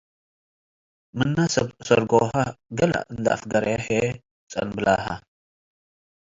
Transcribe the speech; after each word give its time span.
ምነ 1.17 1.37
ሰርጎሀን 1.87 2.49
ገሌ 2.77 2.91
እንዴ 3.11 3.25
አፍገረየ 3.35 3.75
ህዬ 3.85 4.01
ጸንብላሀ። 4.51 5.05